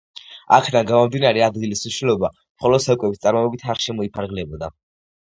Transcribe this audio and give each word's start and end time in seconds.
აქედან 0.55 0.87
გამომდინარე, 0.91 1.43
ადგილის 1.49 1.85
მნიშვნელობა 1.89 2.33
მხოლოდ 2.39 2.87
საკვების 2.89 3.25
წარმოებით 3.29 3.71
არ 3.71 3.89
შემოიფარგლებოდა. 3.89 4.77